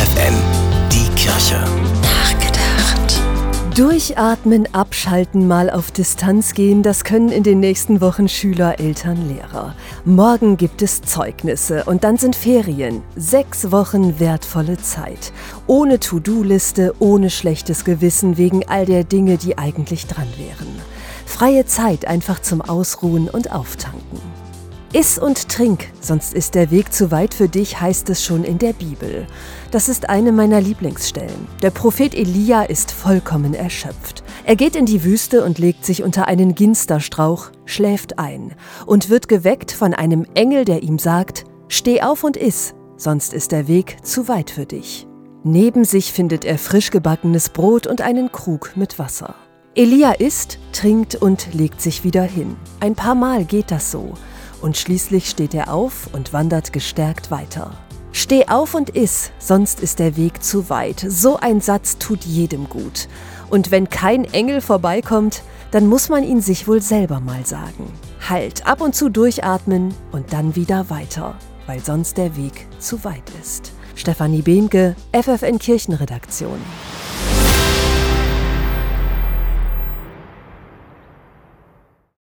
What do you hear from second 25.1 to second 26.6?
und trink, sonst ist